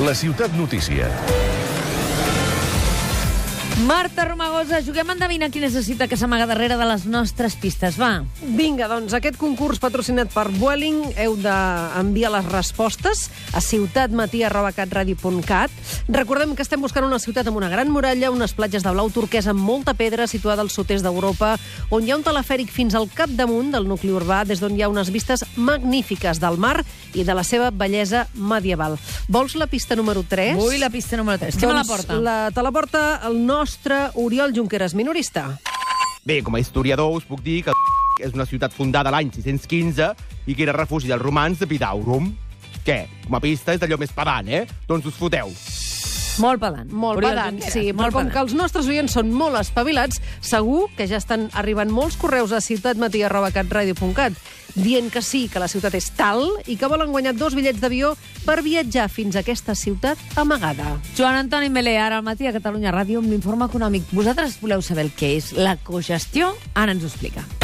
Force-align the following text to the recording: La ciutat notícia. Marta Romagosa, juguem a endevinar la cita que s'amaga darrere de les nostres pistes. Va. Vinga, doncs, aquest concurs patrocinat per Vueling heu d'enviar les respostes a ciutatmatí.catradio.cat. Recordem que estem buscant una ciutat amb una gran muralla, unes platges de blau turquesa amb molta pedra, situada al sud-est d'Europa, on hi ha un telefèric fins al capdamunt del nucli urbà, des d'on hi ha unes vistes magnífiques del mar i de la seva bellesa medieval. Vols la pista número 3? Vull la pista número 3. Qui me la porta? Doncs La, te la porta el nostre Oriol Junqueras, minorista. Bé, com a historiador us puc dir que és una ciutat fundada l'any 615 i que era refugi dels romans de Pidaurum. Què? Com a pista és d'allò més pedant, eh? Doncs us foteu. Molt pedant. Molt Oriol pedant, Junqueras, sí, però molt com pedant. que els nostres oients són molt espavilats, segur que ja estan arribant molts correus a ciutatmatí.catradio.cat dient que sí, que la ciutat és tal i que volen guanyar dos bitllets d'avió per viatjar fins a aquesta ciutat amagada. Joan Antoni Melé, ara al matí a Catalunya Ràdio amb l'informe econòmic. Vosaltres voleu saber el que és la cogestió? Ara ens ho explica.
La 0.00 0.14
ciutat 0.14 0.52
notícia. 0.56 1.39
Marta 3.86 4.24
Romagosa, 4.26 4.82
juguem 4.84 5.08
a 5.08 5.14
endevinar 5.14 5.48
la 5.54 5.82
cita 5.82 6.06
que 6.06 6.16
s'amaga 6.16 6.46
darrere 6.46 6.76
de 6.76 6.84
les 6.84 7.06
nostres 7.06 7.56
pistes. 7.56 7.96
Va. 7.96 8.24
Vinga, 8.42 8.88
doncs, 8.88 9.14
aquest 9.16 9.36
concurs 9.40 9.78
patrocinat 9.80 10.28
per 10.34 10.50
Vueling 10.52 11.14
heu 11.16 11.36
d'enviar 11.40 12.30
les 12.34 12.44
respostes 12.44 13.30
a 13.56 13.60
ciutatmatí.catradio.cat. 13.64 15.70
Recordem 16.12 16.54
que 16.54 16.62
estem 16.62 16.80
buscant 16.82 17.04
una 17.06 17.18
ciutat 17.18 17.46
amb 17.48 17.56
una 17.56 17.70
gran 17.72 17.88
muralla, 17.88 18.30
unes 18.30 18.52
platges 18.52 18.82
de 18.84 18.90
blau 18.92 19.08
turquesa 19.08 19.50
amb 19.54 19.64
molta 19.64 19.94
pedra, 19.96 20.26
situada 20.28 20.60
al 20.60 20.68
sud-est 20.68 21.02
d'Europa, 21.02 21.56
on 21.88 22.04
hi 22.04 22.10
ha 22.12 22.16
un 22.20 22.26
telefèric 22.26 22.68
fins 22.68 22.92
al 22.94 23.08
capdamunt 23.08 23.72
del 23.72 23.88
nucli 23.88 24.12
urbà, 24.12 24.44
des 24.44 24.60
d'on 24.60 24.76
hi 24.76 24.82
ha 24.84 24.92
unes 24.92 25.08
vistes 25.08 25.40
magnífiques 25.56 26.36
del 26.42 26.58
mar 26.60 26.84
i 27.14 27.24
de 27.24 27.34
la 27.34 27.44
seva 27.44 27.70
bellesa 27.72 28.28
medieval. 28.34 28.98
Vols 29.28 29.54
la 29.56 29.66
pista 29.72 29.96
número 29.96 30.22
3? 30.28 30.56
Vull 30.60 30.80
la 30.82 30.90
pista 30.92 31.16
número 31.16 31.38
3. 31.40 31.56
Qui 31.56 31.66
me 31.66 31.72
la 31.72 31.84
porta? 31.88 32.12
Doncs 32.12 32.24
La, 32.28 32.50
te 32.52 32.62
la 32.62 32.72
porta 32.76 33.20
el 33.24 33.46
nostre 33.46 33.69
Oriol 34.14 34.52
Junqueras, 34.52 34.94
minorista. 34.94 35.58
Bé, 36.24 36.42
com 36.42 36.54
a 36.54 36.60
historiador 36.60 37.14
us 37.16 37.24
puc 37.24 37.42
dir 37.42 37.62
que 37.64 37.74
és 38.20 38.34
una 38.34 38.46
ciutat 38.46 38.74
fundada 38.74 39.12
l'any 39.14 39.30
615 39.32 40.10
i 40.46 40.56
que 40.56 40.66
era 40.66 40.74
refugi 40.76 41.08
dels 41.08 41.22
romans 41.22 41.60
de 41.60 41.68
Pidaurum. 41.70 42.32
Què? 42.84 43.04
Com 43.26 43.38
a 43.38 43.40
pista 43.40 43.76
és 43.76 43.80
d'allò 43.80 43.98
més 44.00 44.12
pedant, 44.16 44.48
eh? 44.48 44.66
Doncs 44.88 45.06
us 45.06 45.16
foteu. 45.16 45.54
Molt 46.40 46.62
pedant. 46.62 46.88
Molt 46.92 47.20
Oriol 47.20 47.34
pedant, 47.34 47.58
Junqueras, 47.58 47.74
sí, 47.74 47.90
però 47.90 48.02
molt 48.02 48.14
com 48.16 48.22
pedant. 48.24 48.32
que 48.34 48.44
els 48.46 48.54
nostres 48.56 48.88
oients 48.88 49.12
són 49.18 49.32
molt 49.36 49.60
espavilats, 49.60 50.20
segur 50.40 50.86
que 50.96 51.06
ja 51.10 51.20
estan 51.20 51.50
arribant 51.52 51.92
molts 51.92 52.16
correus 52.20 52.52
a 52.56 52.62
ciutatmatí.catradio.cat 52.64 54.40
dient 54.74 55.10
que 55.10 55.22
sí, 55.22 55.48
que 55.50 55.58
la 55.58 55.68
ciutat 55.68 55.94
és 55.98 56.10
tal 56.16 56.44
i 56.70 56.76
que 56.78 56.90
volen 56.90 57.10
guanyar 57.10 57.34
dos 57.34 57.56
bitllets 57.58 57.80
d'avió 57.82 58.14
per 58.46 58.60
viatjar 58.62 59.08
fins 59.10 59.36
a 59.36 59.42
aquesta 59.44 59.74
ciutat 59.74 60.18
amagada. 60.40 60.96
Joan 61.18 61.40
Antoni 61.44 61.70
Melé, 61.70 61.98
ara 61.98 62.20
al 62.20 62.26
matí 62.26 62.46
a 62.46 62.54
Catalunya 62.56 62.94
Ràdio 62.94 63.22
amb 63.22 63.32
l'informe 63.32 63.66
econòmic. 63.66 64.06
Vosaltres 64.12 64.60
voleu 64.62 64.82
saber 64.82 65.08
el 65.08 65.16
que 65.16 65.34
és 65.38 65.52
la 65.58 65.76
cogestió? 65.76 66.54
Ara 66.74 66.94
ens 66.94 67.04
ho 67.04 67.10
explica. 67.10 67.59